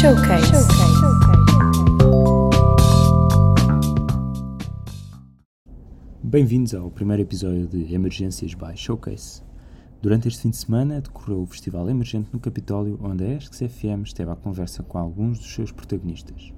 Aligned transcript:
Showcase. 0.00 0.66
Bem-vindos 6.22 6.74
ao 6.74 6.90
primeiro 6.90 7.22
episódio 7.22 7.66
de 7.66 7.94
Emergências 7.94 8.54
by 8.54 8.74
Showcase. 8.74 9.42
Durante 10.00 10.26
este 10.26 10.40
fim 10.40 10.48
de 10.48 10.56
semana 10.56 11.02
decorreu 11.02 11.42
o 11.42 11.46
Festival 11.46 11.90
Emergente 11.90 12.30
no 12.32 12.40
Capitólio, 12.40 12.98
onde 13.02 13.24
a 13.24 13.34
ESCS 13.34 13.70
FM 13.74 14.04
esteve 14.04 14.30
à 14.30 14.36
conversa 14.36 14.82
com 14.82 14.96
alguns 14.96 15.38
dos 15.38 15.52
seus 15.52 15.70
protagonistas. 15.70 16.50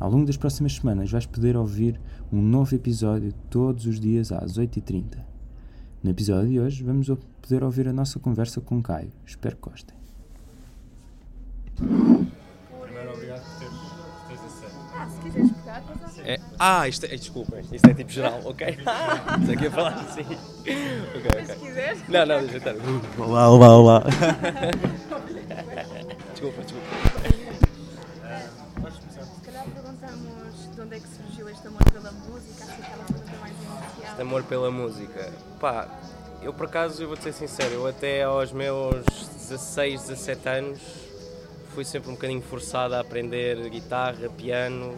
Ao 0.00 0.10
longo 0.10 0.24
das 0.24 0.38
próximas 0.38 0.76
semanas 0.76 1.10
vais 1.10 1.26
poder 1.26 1.58
ouvir 1.58 2.00
um 2.32 2.40
novo 2.40 2.74
episódio 2.74 3.34
todos 3.50 3.84
os 3.84 4.00
dias 4.00 4.32
às 4.32 4.58
8h30. 4.58 5.18
No 6.02 6.08
episódio 6.08 6.48
de 6.48 6.60
hoje 6.60 6.82
vamos 6.82 7.08
poder 7.42 7.62
ouvir 7.62 7.88
a 7.88 7.92
nossa 7.92 8.18
conversa 8.18 8.58
com 8.62 8.80
Caio. 8.80 9.12
Espero 9.26 9.54
que 9.54 9.68
gostem. 9.68 9.94
Ah, 14.96 15.08
se 15.10 15.18
quiseres 15.22 15.50
pegar, 15.50 15.82
É, 16.24 16.38
ah, 16.58 16.88
isto 16.88 17.04
é, 17.06 17.08
desculpa, 17.16 17.56
isto 17.72 17.90
é 17.90 17.94
tipo 17.94 18.10
geral, 18.12 18.40
ok? 18.44 18.68
Estou 19.40 19.54
aqui 19.54 19.66
a 19.66 19.70
falar 19.70 19.94
assim. 19.94 20.22
Ok, 20.64 21.44
Se 21.44 21.52
ok. 21.52 21.66
quiseres. 21.66 22.08
Não, 22.08 22.24
não, 22.26 22.40
deixa 22.40 22.56
estar. 22.58 22.74
Olá, 23.18 23.50
olá, 23.50 23.76
olá. 23.76 24.02
Desculpa, 26.32 26.62
desculpa. 26.62 26.86
Se 29.10 29.40
calhar 29.44 29.64
perguntamos 29.64 30.74
de 30.74 30.80
onde 30.80 30.96
é 30.96 31.00
que 31.00 31.08
surgiu 31.08 31.48
este 31.50 31.66
amor 31.66 31.82
pela 31.92 32.12
música, 32.12 32.64
acho 32.64 32.76
que 32.76 32.82
aquela 32.82 33.04
pergunta 33.04 33.36
mais 33.40 33.52
inicial. 33.54 34.10
Este 34.10 34.22
amor 34.22 34.42
pela 34.44 34.70
música. 34.70 35.32
Pá, 35.60 35.88
eu 36.42 36.52
por 36.54 36.66
acaso, 36.66 37.02
eu 37.02 37.08
vou-te 37.08 37.22
ser 37.24 37.32
sincero, 37.32 37.74
eu 37.74 37.86
até 37.86 38.22
aos 38.22 38.52
meus 38.52 39.04
16, 39.48 40.02
17 40.02 40.48
anos 40.48 40.80
fui 41.74 41.84
sempre 41.84 42.08
um 42.08 42.14
bocadinho 42.14 42.40
forçado 42.40 42.94
a 42.94 43.00
aprender 43.00 43.68
guitarra, 43.68 44.30
piano, 44.30 44.96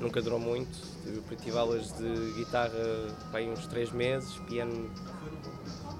nunca 0.00 0.20
durou 0.20 0.40
muito. 0.40 0.76
Tive, 1.04 1.36
tive 1.36 1.56
aulas 1.56 1.92
de 1.96 2.32
guitarra 2.32 2.72
aí 3.32 3.48
uns 3.48 3.66
3 3.68 3.92
meses, 3.92 4.36
piano 4.48 4.90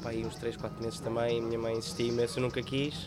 aí 0.05 0.27
uns 0.27 0.35
3, 0.35 0.57
4 0.57 0.83
meses 0.83 0.99
também. 0.99 1.41
Minha 1.41 1.61
mãe 1.61 1.77
insistia 1.77 2.07
imenso, 2.07 2.39
eu 2.39 2.43
nunca 2.43 2.61
quis. 2.61 3.07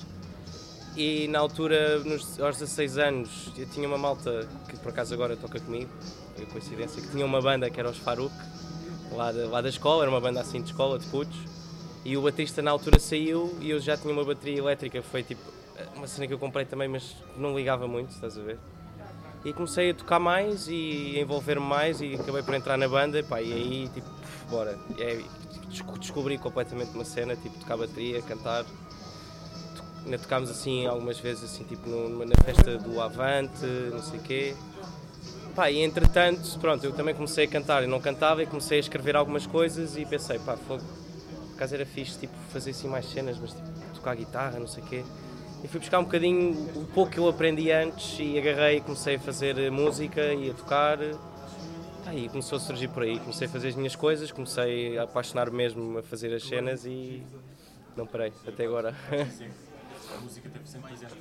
E 0.95 1.27
na 1.27 1.39
altura, 1.39 1.99
nos, 1.99 2.39
aos 2.39 2.57
16 2.57 2.97
anos, 2.97 3.51
eu 3.57 3.67
tinha 3.67 3.87
uma 3.87 3.97
malta 3.97 4.47
que 4.69 4.77
por 4.77 4.89
acaso 4.89 5.13
agora 5.13 5.35
toca 5.35 5.59
comigo, 5.59 5.89
foi 6.35 6.45
coincidência, 6.45 7.01
que 7.01 7.09
tinha 7.09 7.25
uma 7.25 7.41
banda 7.41 7.69
que 7.69 7.79
era 7.79 7.89
os 7.89 7.97
Farouk, 7.97 8.33
lá 9.11 9.31
lá 9.31 9.61
da 9.61 9.69
escola, 9.69 10.03
era 10.03 10.09
uma 10.09 10.21
banda 10.21 10.39
assim 10.39 10.61
de 10.61 10.69
escola, 10.69 10.97
de 10.97 11.05
putos. 11.07 11.37
E 12.05 12.15
o 12.15 12.21
baterista 12.21 12.61
na 12.61 12.71
altura 12.71 12.97
saiu 12.97 13.55
e 13.59 13.69
eu 13.69 13.79
já 13.79 13.97
tinha 13.97 14.13
uma 14.13 14.23
bateria 14.23 14.59
elétrica, 14.59 15.01
foi 15.03 15.21
tipo 15.21 15.59
uma 15.95 16.07
cena 16.07 16.27
que 16.27 16.33
eu 16.33 16.39
comprei 16.39 16.65
também, 16.65 16.87
mas 16.87 17.15
não 17.37 17.55
ligava 17.55 17.87
muito, 17.87 18.09
estás 18.11 18.37
a 18.37 18.41
ver? 18.41 18.57
E 19.45 19.53
comecei 19.53 19.91
a 19.91 19.93
tocar 19.93 20.19
mais 20.19 20.67
e 20.67 21.17
envolver-me 21.19 21.65
mais 21.65 22.01
e 22.01 22.15
acabei 22.15 22.43
por 22.43 22.53
entrar 22.53 22.77
na 22.77 22.87
banda 22.89 23.23
pá, 23.23 23.41
e 23.41 23.53
aí 23.53 23.89
tipo, 23.93 24.07
bora. 24.49 24.77
E 24.97 25.25
desco- 25.69 25.97
descobri 25.97 26.37
completamente 26.37 26.91
uma 26.93 27.05
cena, 27.05 27.35
tipo 27.35 27.57
tocar 27.59 27.77
bateria, 27.77 28.21
cantar. 28.21 28.65
Ainda 30.03 30.17
tocámos 30.17 30.49
assim 30.49 30.85
algumas 30.85 31.19
vezes 31.19 31.43
assim, 31.43 31.63
tipo 31.63 31.87
no- 31.87 32.25
na 32.25 32.35
festa 32.43 32.77
do 32.77 32.99
Avante, 32.99 33.65
não 33.91 34.01
sei 34.01 34.19
o 34.19 34.23
quê. 34.23 34.55
Pá, 35.55 35.71
e 35.71 35.79
entretanto, 35.81 36.57
pronto, 36.59 36.83
eu 36.85 36.91
também 36.93 37.13
comecei 37.13 37.45
a 37.45 37.47
cantar, 37.47 37.83
eu 37.83 37.89
não 37.89 37.99
cantava 37.99 38.43
e 38.43 38.45
comecei 38.45 38.77
a 38.77 38.81
escrever 38.81 39.15
algumas 39.15 39.45
coisas 39.45 39.97
e 39.97 40.05
pensei, 40.05 40.37
pá, 40.39 40.55
fogo, 40.55 40.83
por 40.83 41.55
acaso 41.55 41.75
era 41.75 41.85
fixe, 41.85 42.17
tipo, 42.19 42.33
fazer 42.51 42.71
assim 42.71 42.87
mais 42.87 43.05
cenas, 43.05 43.37
mas 43.37 43.51
tipo, 43.51 43.67
tocar 43.95 44.15
guitarra, 44.15 44.59
não 44.59 44.67
sei 44.67 44.83
o 44.83 44.85
quê. 44.85 45.03
E 45.63 45.67
fui 45.67 45.79
buscar 45.79 45.99
um 45.99 46.03
bocadinho 46.03 46.51
o 46.75 46.85
pouco 46.85 47.11
que 47.11 47.19
eu 47.19 47.27
aprendi 47.27 47.71
antes 47.71 48.17
e 48.19 48.37
agarrei 48.37 48.77
e 48.77 48.81
comecei 48.81 49.15
a 49.15 49.19
fazer 49.19 49.57
eh, 49.57 49.69
música 49.69 50.33
e 50.33 50.49
a 50.49 50.53
tocar. 50.53 50.97
Pá, 52.05 52.13
e 52.13 52.29
começou 52.29 52.57
a 52.57 52.59
surgir 52.61 52.87
por 52.87 53.03
aí, 53.03 53.19
comecei 53.19 53.45
a 53.45 53.49
fazer 53.49 53.67
as 53.67 53.75
minhas 53.75 53.95
coisas, 53.95 54.31
comecei 54.31 54.97
a 54.97 55.03
apaixonar 55.03 55.51
mesmo 55.51 55.97
a 55.97 56.03
fazer 56.03 56.33
as 56.33 56.43
cenas 56.43 56.85
e 56.85 57.21
não 57.95 58.07
parei, 58.07 58.31
até 58.47 58.65
agora. 58.65 58.95
A 60.11 60.21
música 60.21 60.49
teve 60.49 60.67
sempre 60.67 60.87
presente 60.87 61.13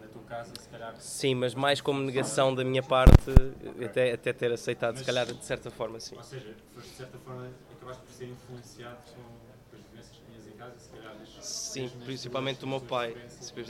na 0.00 0.06
tua 0.06 0.22
casa, 0.22 0.52
se 0.58 0.68
calhar. 0.68 0.94
Sim, 0.98 1.34
mas 1.34 1.54
mais 1.54 1.80
como 1.82 2.00
negação 2.00 2.54
da 2.54 2.64
minha 2.64 2.82
parte, 2.82 3.30
até, 3.84 4.12
até 4.12 4.32
ter 4.32 4.50
aceitado, 4.50 4.96
se 4.96 5.04
calhar 5.04 5.26
de 5.26 5.44
certa 5.44 5.70
forma, 5.70 6.00
sim. 6.00 6.16
Ou 6.16 6.22
seja, 6.22 6.54
foste 6.74 6.88
de 6.88 6.96
certa 6.96 7.18
forma, 7.18 7.48
acabaste 7.76 8.02
por 8.02 8.12
ser 8.12 8.28
influenciado 8.28 8.96
com 9.14 9.49
Sim, 11.40 11.90
principalmente 12.04 12.60
do 12.60 12.66
meu 12.66 12.80
pai. 12.80 13.16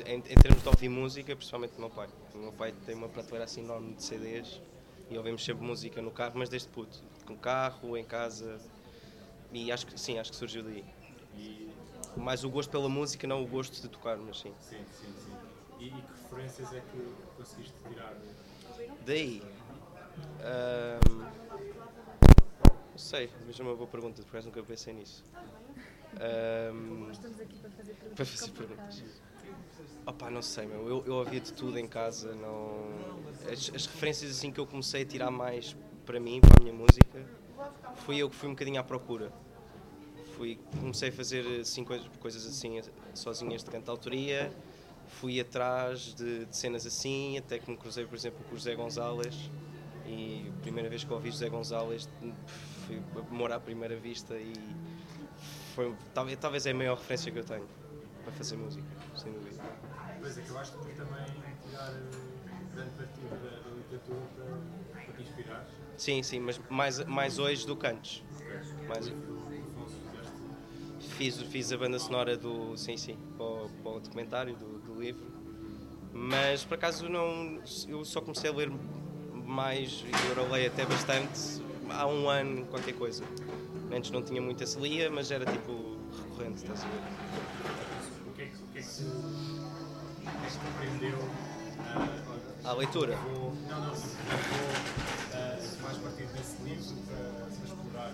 Em, 0.06 0.16
em 0.18 0.22
termos 0.36 0.62
de 0.62 0.68
ouvir 0.68 0.88
música, 0.88 1.34
principalmente 1.36 1.74
do 1.74 1.80
meu 1.80 1.90
pai. 1.90 2.08
O 2.34 2.38
meu 2.38 2.52
pai 2.52 2.72
tem 2.84 2.94
uma 2.94 3.08
prateleira 3.08 3.44
assim 3.44 3.60
enorme 3.62 3.94
de 3.94 4.02
CDs 4.02 4.60
e 5.08 5.16
ouvimos 5.16 5.44
sempre 5.44 5.64
música 5.64 6.02
no 6.02 6.10
carro, 6.10 6.34
mas 6.36 6.48
desde 6.48 6.68
puto. 6.68 6.98
Com 7.24 7.36
carro, 7.36 7.96
em 7.96 8.04
casa. 8.04 8.60
E 9.52 9.70
acho 9.72 9.86
que 9.86 9.98
sim, 9.98 10.18
acho 10.18 10.30
que 10.30 10.36
surgiu 10.36 10.62
daí. 10.62 10.84
E, 11.36 11.68
Mais 12.16 12.44
o 12.44 12.50
gosto 12.50 12.70
pela 12.70 12.88
música, 12.88 13.26
não 13.26 13.42
o 13.42 13.46
gosto 13.46 13.80
de 13.80 13.88
tocar, 13.88 14.16
mas 14.18 14.38
sim. 14.38 14.52
sim, 14.68 14.84
sim, 15.00 15.14
sim. 15.24 15.36
E, 15.78 15.86
e 15.86 16.02
que 16.02 16.12
referências 16.12 16.72
é 16.72 16.80
que 16.80 16.98
conseguiste 17.36 17.74
tirar? 17.88 18.14
Daí. 19.06 19.42
ahm, 20.42 21.28
não 22.92 22.98
sei, 22.98 23.30
mas 23.46 23.58
é 23.58 23.62
uma 23.62 23.74
boa 23.74 23.88
pergunta, 23.88 24.22
porque 24.22 24.46
nunca 24.46 24.62
pensei 24.62 24.92
nisso. 24.92 25.22
Ahm, 26.18 27.10
Estamos 27.10 27.40
aqui 27.40 27.56
para 27.58 27.70
fazer 27.70 27.94
perguntas. 27.94 28.16
Para 28.16 28.24
fazer 28.26 28.50
perguntas. 28.52 29.04
Opa, 30.06 30.30
não 30.30 30.42
sei, 30.42 30.66
meu. 30.66 30.88
Eu, 30.88 31.04
eu 31.06 31.14
ouvia 31.14 31.40
de 31.40 31.52
tudo 31.52 31.78
em 31.78 31.86
casa. 31.86 32.34
Não... 32.34 32.88
As, 33.50 33.70
as 33.74 33.86
referências 33.86 34.30
assim 34.30 34.50
que 34.50 34.58
eu 34.58 34.66
comecei 34.66 35.02
a 35.02 35.06
tirar 35.06 35.30
mais 35.30 35.76
para 36.04 36.18
mim, 36.18 36.40
para 36.40 36.54
a 36.58 36.62
minha 36.62 36.74
música, 36.74 37.24
fui 37.96 38.18
eu 38.18 38.28
que 38.28 38.34
fui 38.34 38.48
um 38.48 38.52
bocadinho 38.52 38.80
à 38.80 38.82
procura. 38.82 39.32
Fui, 40.36 40.58
comecei 40.80 41.10
a 41.10 41.12
fazer 41.12 41.60
assim, 41.60 41.84
coisas, 41.84 42.08
coisas 42.18 42.46
assim 42.46 42.80
sozinhas 43.14 43.62
de 43.62 43.70
cantautoria. 43.70 44.50
Fui 45.06 45.40
atrás 45.40 46.14
de, 46.14 46.46
de 46.46 46.56
cenas 46.56 46.86
assim, 46.86 47.36
até 47.36 47.58
que 47.58 47.70
me 47.70 47.76
cruzei, 47.76 48.06
por 48.06 48.14
exemplo, 48.14 48.44
com 48.48 48.54
o 48.54 48.58
José 48.58 48.74
Gonzalez. 48.74 49.50
E 50.06 50.50
a 50.58 50.62
primeira 50.62 50.88
vez 50.88 51.04
que 51.04 51.12
ouvi 51.12 51.30
José 51.30 51.48
Gonzalez, 51.48 52.08
fui 52.86 53.00
amor 53.30 53.52
à 53.52 53.60
primeira 53.60 53.96
vista 53.96 54.34
e 54.34 54.52
foi, 55.70 55.94
talvez, 56.14 56.38
talvez 56.38 56.66
é 56.66 56.70
a 56.70 56.74
maior 56.74 56.96
referência 56.96 57.32
que 57.32 57.38
eu 57.38 57.44
tenho 57.44 57.66
para 58.22 58.32
fazer 58.32 58.56
música, 58.56 58.86
sem 59.16 59.32
dúvida. 59.32 59.62
Pois 60.20 60.38
acabaste 60.38 60.76
por 60.76 60.90
também 60.92 61.24
tirar 61.66 61.90
eh, 61.90 62.74
grande 62.74 62.90
partido 62.90 63.28
da, 63.42 63.70
literatura 63.74 64.20
para, 64.36 65.04
para 65.04 65.14
te 65.14 65.22
inspirar. 65.22 65.66
Sim, 65.96 66.22
sim, 66.22 66.40
mas 66.40 66.60
mais, 66.68 67.04
mais 67.06 67.38
hoje 67.38 67.66
do 67.66 67.76
que 67.76 67.86
antes. 67.86 68.22
Mais, 68.88 69.12
fiz, 71.16 71.40
fiz 71.42 71.72
a 71.72 71.76
banda 71.76 71.98
sonora 71.98 72.36
do. 72.36 72.76
Sim, 72.76 72.96
sim, 72.96 73.18
para 73.36 73.46
o, 73.46 73.70
para 73.82 73.92
o 73.92 74.00
documentário 74.00 74.56
do, 74.56 74.78
do 74.78 75.00
livro. 75.00 75.26
Mas 76.12 76.64
por 76.64 76.74
acaso 76.74 77.08
não. 77.08 77.60
Eu 77.88 78.04
só 78.04 78.20
comecei 78.20 78.50
a 78.50 78.52
ler 78.52 78.70
mais, 79.46 80.04
e 80.06 80.30
agora 80.30 80.52
leio 80.52 80.70
até 80.70 80.84
bastante, 80.86 81.62
há 81.90 82.06
um 82.06 82.28
ano, 82.28 82.66
qualquer 82.66 82.94
coisa. 82.94 83.24
Antes 83.92 84.10
não 84.10 84.22
tinha 84.22 84.40
muito 84.40 84.62
esse 84.62 84.78
lia, 84.78 85.10
mas 85.10 85.30
era 85.30 85.44
tipo 85.44 85.72
recorrente, 86.16 86.62
estás 86.62 86.84
a 86.84 86.86
ver? 86.86 87.00
O 88.28 88.32
que 88.32 88.42
é 88.42 88.44
que, 88.46 88.52
o 88.56 88.66
que, 88.72 88.78
é 88.78 88.82
que 88.82 88.88
te, 88.88 90.58
te 90.58 90.72
prendeu? 90.78 91.18
ah, 92.64 92.70
À 92.70 92.72
leitura. 92.74 93.16
Vou, 93.16 93.52
não, 93.68 93.80
não, 93.80 93.92
vou 93.94 93.98
uh, 93.98 95.82
mais 95.82 95.96
partir 95.98 96.24
desse 96.26 96.62
livro 96.62 96.94
para, 97.08 97.46
para 97.56 97.64
explorar. 97.66 98.12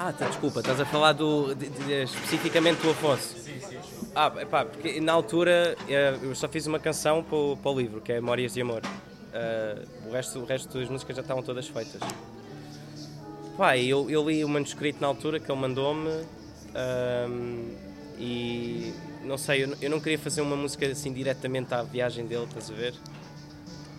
Ah, 0.00 0.12
tá, 0.12 0.26
desculpa, 0.26 0.60
estás 0.60 0.80
a 0.80 0.86
falar 0.86 1.12
do, 1.12 1.54
de- 1.54 1.68
de- 1.70 2.02
especificamente 2.04 2.80
do 2.82 2.90
Afonso. 2.90 3.36
Sim, 3.36 3.60
sim, 3.60 3.60
sim. 3.82 4.08
Ah, 4.14 4.30
pá, 4.30 4.64
porque 4.64 5.00
na 5.00 5.12
altura 5.12 5.76
eh, 5.88 6.18
eu 6.22 6.34
só 6.34 6.48
fiz 6.48 6.66
uma 6.66 6.78
canção 6.80 7.22
para 7.22 7.36
o, 7.36 7.56
para 7.56 7.70
o 7.70 7.78
livro, 7.78 8.00
que 8.00 8.12
é 8.12 8.16
Memórias 8.16 8.54
de 8.54 8.60
Amor. 8.62 8.80
Eh, 9.32 9.84
o, 10.08 10.12
resto, 10.12 10.38
o 10.40 10.44
resto 10.44 10.76
das 10.78 10.88
músicas 10.88 11.14
já 11.16 11.22
estavam 11.22 11.42
todas 11.42 11.66
feitas. 11.68 12.00
Pá, 13.58 13.76
eu, 13.76 14.08
eu 14.08 14.30
li 14.30 14.44
o 14.44 14.48
manuscrito 14.48 15.00
na 15.00 15.08
altura 15.08 15.40
que 15.40 15.50
ele 15.50 15.60
mandou-me 15.60 16.24
ahm, 16.76 17.74
e 18.16 18.94
não 19.24 19.36
sei, 19.36 19.64
eu, 19.64 19.74
eu 19.82 19.90
não 19.90 19.98
queria 19.98 20.16
fazer 20.16 20.42
uma 20.42 20.54
música 20.54 20.86
assim 20.86 21.12
diretamente 21.12 21.74
à 21.74 21.82
viagem 21.82 22.24
dele, 22.24 22.44
estás 22.44 22.70
a 22.70 22.74
ver? 22.74 22.94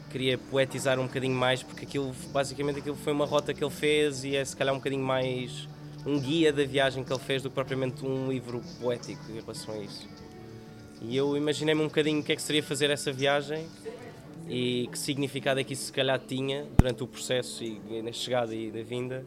Queria 0.10 0.38
poetizar 0.38 0.98
um 0.98 1.08
bocadinho 1.08 1.36
mais 1.36 1.62
porque 1.62 1.84
aquilo, 1.84 2.16
basicamente 2.32 2.80
aquilo 2.80 2.96
foi 2.96 3.12
uma 3.12 3.26
rota 3.26 3.54
que 3.54 3.62
ele 3.62 3.70
fez 3.70 4.24
e 4.24 4.34
é 4.34 4.46
se 4.46 4.56
calhar 4.56 4.74
um 4.74 4.78
bocadinho 4.78 5.04
mais 5.04 5.68
um 6.06 6.18
guia 6.18 6.54
da 6.54 6.64
viagem 6.64 7.04
que 7.04 7.12
ele 7.12 7.22
fez 7.22 7.44
do 7.44 7.50
que 7.50 7.56
propriamente 7.56 8.06
um 8.06 8.32
livro 8.32 8.62
poético 8.80 9.30
em 9.30 9.42
relação 9.42 9.74
a 9.74 9.80
isso. 9.80 10.08
E 11.02 11.18
eu 11.18 11.36
imaginei-me 11.36 11.82
um 11.82 11.88
bocadinho 11.88 12.22
o 12.22 12.24
que 12.24 12.32
é 12.32 12.36
que 12.38 12.42
seria 12.42 12.64
fazer 12.64 12.92
essa 12.92 13.12
viagem 13.12 13.68
e 14.48 14.88
que 14.90 14.98
significado 14.98 15.60
é 15.60 15.66
que 15.66 15.74
isso 15.74 15.88
se 15.88 15.92
calhar 15.92 16.18
tinha 16.18 16.66
durante 16.78 17.04
o 17.04 17.08
processo 17.08 17.62
e 17.62 18.02
na 18.02 18.14
chegada 18.14 18.56
e 18.56 18.72
da 18.72 18.82
vinda. 18.84 19.26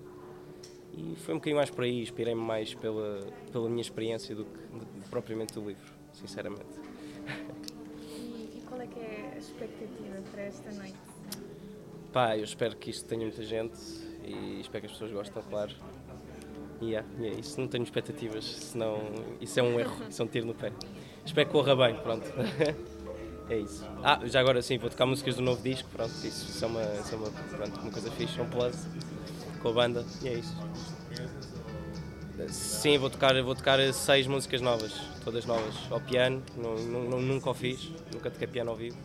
E 0.95 1.17
foi 1.17 1.35
um 1.35 1.39
bocadinho 1.39 1.57
mais 1.57 1.71
por 1.71 1.85
aí, 1.85 2.03
inspirei-me 2.03 2.41
mais 2.41 2.75
pela, 2.75 3.21
pela 3.51 3.69
minha 3.69 3.81
experiência 3.81 4.35
do 4.35 4.45
que 4.45 5.09
propriamente 5.11 5.55
do 5.55 5.67
livro, 5.67 5.93
sinceramente. 6.13 6.81
E, 8.01 8.59
e 8.59 8.63
qual 8.69 8.81
é 8.81 8.87
que 8.87 8.99
é 8.99 9.33
a 9.35 9.39
expectativa 9.39 10.23
para 10.31 10.43
esta 10.43 10.71
noite? 10.73 10.95
Pá, 12.13 12.37
eu 12.37 12.45
espero 12.45 12.77
que 12.77 12.91
isto 12.91 13.07
tenha 13.07 13.23
muita 13.23 13.43
gente 13.43 13.79
e 14.23 14.61
espero 14.61 14.81
que 14.81 14.87
as 14.87 14.93
pessoas 14.93 15.13
gostem, 15.13 15.43
claro. 15.49 15.73
E 16.81 16.91
yeah, 16.91 17.09
e 17.19 17.27
é 17.27 17.31
isso, 17.39 17.59
não 17.61 17.69
tenho 17.69 17.85
expectativas, 17.85 18.45
senão 18.45 18.99
isso 19.41 19.59
é 19.59 19.63
um 19.63 19.79
erro, 19.81 19.97
isso 20.11 20.21
é 20.21 20.25
um 20.25 20.29
tiro 20.29 20.47
no 20.47 20.55
pé. 20.55 20.73
Espero 21.25 21.47
que 21.47 21.53
corra 21.53 21.77
bem, 21.77 21.95
pronto. 21.97 22.27
é 23.49 23.59
isso. 23.59 23.87
Ah, 24.03 24.21
já 24.25 24.41
agora 24.41 24.61
sim, 24.61 24.77
vou 24.79 24.91
tocar 24.91 25.07
músicas 25.07 25.37
do 25.37 25.43
novo 25.43 25.63
disco, 25.63 25.89
pronto, 25.91 26.11
isso, 26.11 26.51
isso 26.51 26.65
é, 26.65 26.69
uma, 26.69 26.83
isso 26.83 27.15
é 27.15 27.17
uma, 27.17 27.31
pronto, 27.31 27.81
uma 27.81 27.91
coisa 27.91 28.11
fixe, 28.11 28.41
um 28.41 28.49
plus 28.51 28.87
com 29.63 29.69
a 29.69 29.73
banda 29.73 30.05
e 30.23 30.29
é 30.29 30.35
isso. 30.35 30.55
Sim, 32.49 32.99
vou 32.99 33.09
tocar, 33.09 33.41
vou 33.43 33.55
tocar 33.55 33.79
seis 33.93 34.27
músicas 34.27 34.61
novas, 34.61 34.93
todas 35.25 35.47
novas, 35.47 35.75
ao 35.91 36.01
piano, 36.01 36.43
não, 36.57 37.21
nunca 37.21 37.51
o 37.51 37.55
fiz, 37.55 37.91
nunca 38.13 38.31
toquei 38.31 38.49
piano 38.49 38.71
ao 38.71 38.77
vivo. 38.77 38.97